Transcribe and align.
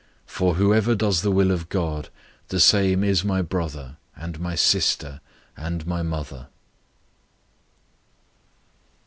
003:035 0.27 0.31
For 0.37 0.53
whoever 0.55 0.95
does 0.95 1.21
the 1.21 1.29
will 1.31 1.51
of 1.51 1.69
God, 1.69 2.09
the 2.47 2.59
same 2.59 3.03
is 3.03 3.23
my 3.23 3.43
brother, 3.43 3.97
and 4.15 4.39
my 4.39 4.55
sister, 4.55 5.21
and 5.55 5.85
mother." 5.85 6.47